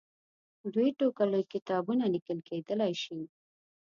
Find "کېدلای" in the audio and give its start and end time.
2.49-2.93